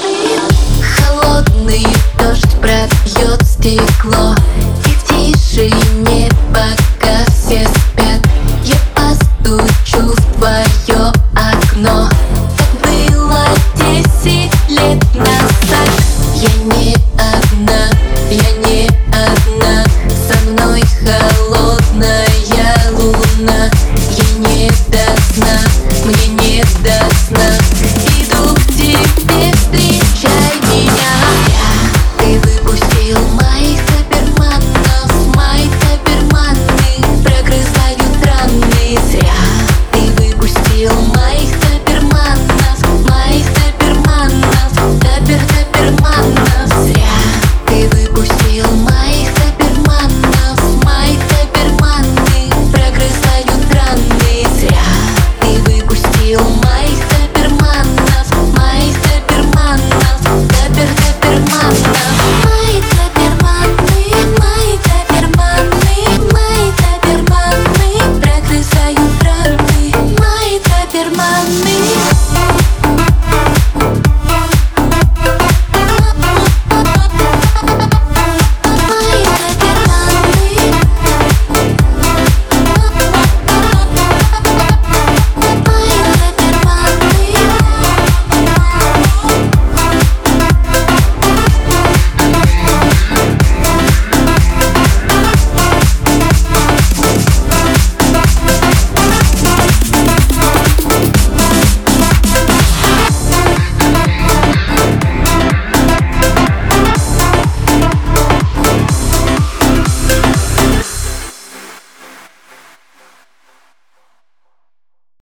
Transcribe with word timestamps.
believe 0.00 0.53